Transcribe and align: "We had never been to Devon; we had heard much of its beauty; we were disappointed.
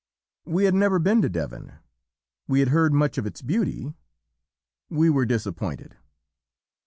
"We 0.45 0.63
had 0.65 0.73
never 0.73 0.97
been 0.97 1.21
to 1.21 1.29
Devon; 1.29 1.73
we 2.47 2.59
had 2.61 2.69
heard 2.69 2.91
much 2.91 3.19
of 3.19 3.27
its 3.27 3.43
beauty; 3.43 3.93
we 4.89 5.11
were 5.11 5.27
disappointed. 5.27 5.95